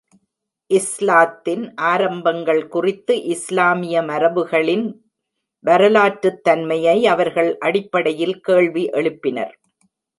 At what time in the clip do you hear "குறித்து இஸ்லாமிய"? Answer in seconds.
2.67-4.01